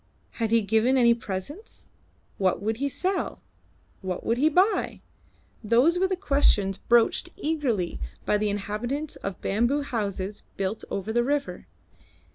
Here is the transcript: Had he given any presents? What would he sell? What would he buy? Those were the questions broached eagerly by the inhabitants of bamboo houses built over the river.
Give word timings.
Had 0.31 0.49
he 0.49 0.63
given 0.63 0.97
any 0.97 1.13
presents? 1.13 1.85
What 2.39 2.59
would 2.59 2.77
he 2.77 2.89
sell? 2.89 3.39
What 4.01 4.25
would 4.25 4.39
he 4.39 4.49
buy? 4.49 5.01
Those 5.63 5.99
were 5.99 6.07
the 6.07 6.15
questions 6.15 6.79
broached 6.79 7.29
eagerly 7.37 7.99
by 8.25 8.39
the 8.39 8.49
inhabitants 8.49 9.15
of 9.17 9.39
bamboo 9.41 9.83
houses 9.83 10.41
built 10.57 10.83
over 10.89 11.13
the 11.13 11.23
river. 11.23 11.67